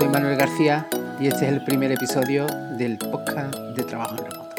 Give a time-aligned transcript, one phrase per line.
[0.00, 0.88] soy Manuel García
[1.20, 2.46] y este es el primer episodio
[2.78, 4.56] del podcast de trabajo en remoto.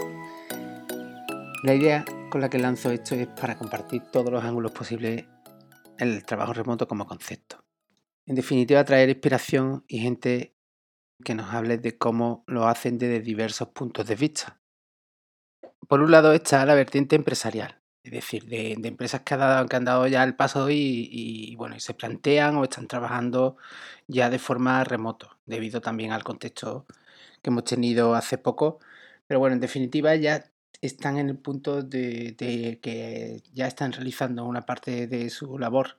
[1.63, 5.25] La idea con la que lanzo esto es para compartir todos los ángulos posibles
[5.97, 7.65] el trabajo remoto como concepto.
[8.27, 10.55] En definitiva, traer inspiración y gente
[11.25, 14.61] que nos hable de cómo lo hacen desde diversos puntos de vista.
[15.87, 20.23] Por un lado está la vertiente empresarial, es decir, de, empresas que, han dado ya
[20.23, 23.57] el paso y, bueno, y se plantean o están trabajando
[24.07, 26.85] ya de forma remoto, debido también al contexto
[27.41, 28.79] que hemos tenido hace poco.
[29.27, 30.45] Pero bueno, en definitiva ya
[30.81, 35.97] están en el punto de, de que ya están realizando una parte de su labor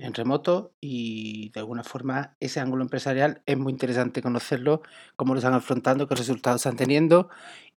[0.00, 4.82] en remoto y de alguna forma ese ángulo empresarial es muy interesante conocerlo,
[5.16, 7.28] cómo lo están afrontando, qué resultados están teniendo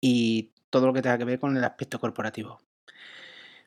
[0.01, 2.61] y todo lo que tenga que ver con el aspecto corporativo.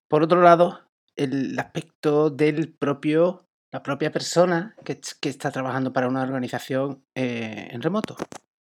[0.08, 0.82] Por otro lado,
[1.16, 7.82] el aspecto del propio, la propia persona que, está trabajando para una organización eh, en
[7.82, 8.16] remoto.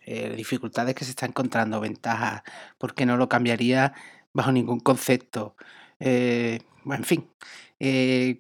[0.05, 2.43] Eh, dificultades que se está encontrando, ventajas,
[2.79, 3.95] porque no lo cambiaría
[4.33, 5.57] bajo ningún concepto.
[6.01, 7.31] Eh, en fin,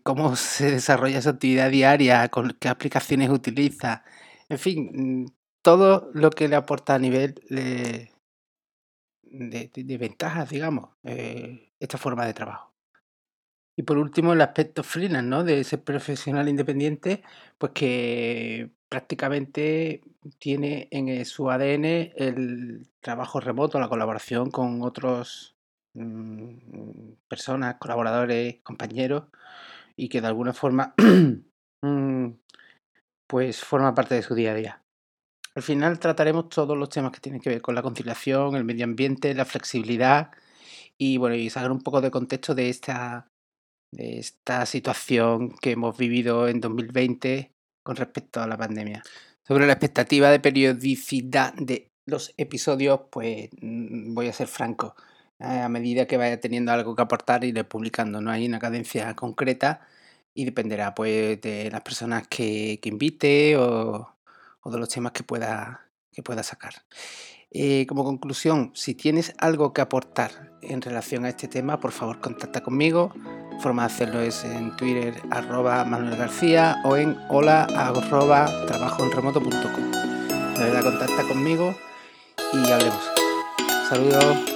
[0.03, 4.05] cómo se desarrolla su actividad diaria, con qué aplicaciones utiliza,
[4.49, 8.11] en fin, todo lo que le aporta a nivel de,
[9.23, 12.72] de ventajas, digamos, esta forma de trabajo.
[13.77, 15.45] Y por último, el aspecto freelance, ¿no?
[15.45, 17.23] De ese profesional independiente,
[17.59, 20.03] pues que prácticamente
[20.39, 25.57] tiene en su ADN el trabajo remoto, la colaboración con otros
[25.95, 29.25] mm, personas, colaboradores, compañeros,
[29.97, 30.95] y que de alguna forma
[31.83, 32.27] mm,
[33.27, 34.83] pues forma parte de su día a día.
[35.55, 38.85] Al final trataremos todos los temas que tienen que ver con la conciliación, el medio
[38.85, 40.31] ambiente, la flexibilidad
[40.99, 43.32] y bueno, y sacar un poco de contexto de esta
[43.93, 49.03] de esta situación que hemos vivido en 2020 con respecto a la pandemia.
[49.47, 54.97] Sobre la expectativa de periodicidad de los episodios, pues mm, voy a ser franco.
[55.39, 58.21] A medida que vaya teniendo algo que aportar, iré publicando.
[58.21, 59.87] No hay una cadencia concreta
[60.35, 64.17] y dependerá pues de las personas que, invite o,
[64.65, 66.75] de los temas que pueda, que pueda sacar.
[67.51, 72.21] Eh, como conclusión, si tienes algo que aportar en relación a este tema, por favor
[72.21, 73.13] contacta conmigo
[73.63, 79.91] forma de hacerlo es en Twitter arroba Manuel García o en hola arroba trabajoenremoto.com.
[80.57, 81.75] De verdad contacta conmigo
[82.53, 83.11] y hablemos.
[83.89, 84.52] Saludos.